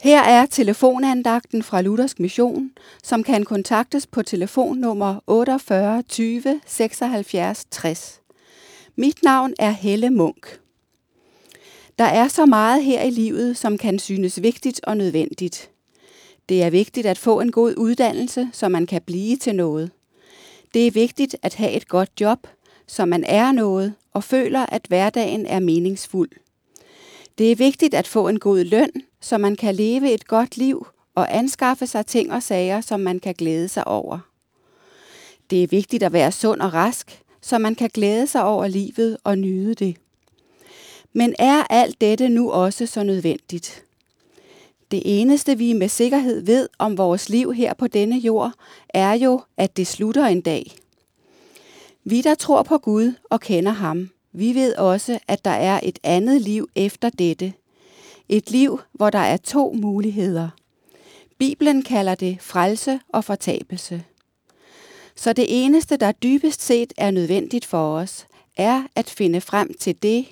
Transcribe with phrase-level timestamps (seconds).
[0.00, 2.70] Her er telefonandagten fra Luthersk Mission,
[3.02, 8.20] som kan kontaktes på telefonnummer 48 20 76 60.
[8.96, 10.60] Mit navn er Helle Munk.
[11.98, 15.70] Der er så meget her i livet, som kan synes vigtigt og nødvendigt.
[16.48, 19.90] Det er vigtigt at få en god uddannelse, så man kan blive til noget.
[20.74, 22.46] Det er vigtigt at have et godt job,
[22.86, 26.30] så man er noget og føler, at hverdagen er meningsfuld.
[27.38, 28.90] Det er vigtigt at få en god løn,
[29.20, 33.20] så man kan leve et godt liv og anskaffe sig ting og sager, som man
[33.20, 34.18] kan glæde sig over.
[35.50, 39.16] Det er vigtigt at være sund og rask, så man kan glæde sig over livet
[39.24, 39.96] og nyde det.
[41.12, 43.84] Men er alt dette nu også så nødvendigt?
[44.90, 48.52] Det eneste vi med sikkerhed ved om vores liv her på denne jord,
[48.88, 50.72] er jo, at det slutter en dag.
[52.04, 55.98] Vi, der tror på Gud og kender ham, vi ved også, at der er et
[56.02, 57.52] andet liv efter dette.
[58.32, 60.48] Et liv, hvor der er to muligheder.
[61.38, 64.04] Bibelen kalder det frelse og fortabelse.
[65.16, 70.02] Så det eneste, der dybest set er nødvendigt for os, er at finde frem til
[70.02, 70.26] det,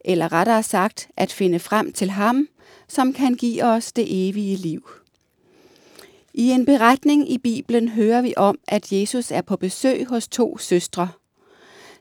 [0.00, 2.48] eller rettere sagt, at finde frem til ham,
[2.88, 4.88] som kan give os det evige liv.
[6.34, 10.58] I en beretning i Bibelen hører vi om, at Jesus er på besøg hos to
[10.58, 11.08] søstre.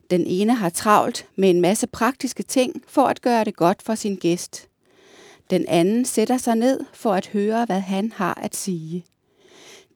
[0.09, 3.95] Den ene har travlt med en masse praktiske ting for at gøre det godt for
[3.95, 4.67] sin gæst.
[5.49, 9.05] Den anden sætter sig ned for at høre, hvad han har at sige.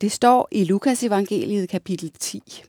[0.02, 2.64] Det står i Lukas evangeliet kapitel 10.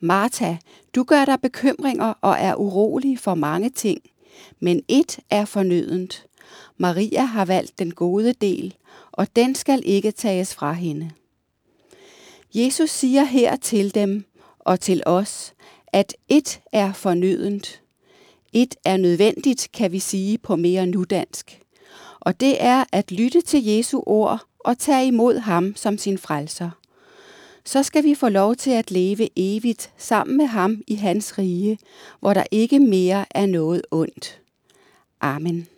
[0.00, 0.56] Martha,
[0.94, 4.00] du gør dig bekymringer og er urolig for mange ting,
[4.60, 6.26] men ét er fornødent.
[6.76, 8.74] Maria har valgt den gode del,
[9.12, 11.10] og den skal ikke tages fra hende.
[12.54, 14.24] Jesus siger her til dem
[14.58, 15.54] og til os,
[15.86, 17.82] at ét er fornødent.
[18.52, 21.60] Et er nødvendigt, kan vi sige på mere nudansk.
[22.20, 26.70] Og det er at lytte til Jesu ord og tage imod ham som sin frelser.
[27.64, 31.78] Så skal vi få lov til at leve evigt sammen med ham i hans rige,
[32.20, 34.40] hvor der ikke mere er noget ondt.
[35.20, 35.68] Amen.